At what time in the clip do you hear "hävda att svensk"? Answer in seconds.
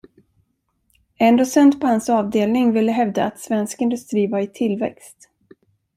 2.91-3.81